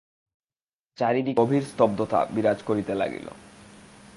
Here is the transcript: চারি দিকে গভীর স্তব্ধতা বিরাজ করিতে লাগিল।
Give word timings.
চারি 0.97 1.21
দিকে 1.21 1.37
গভীর 1.41 1.63
স্তব্ধতা 1.63 2.19
বিরাজ 2.35 2.59
করিতে 2.63 2.93
লাগিল। 2.95 3.27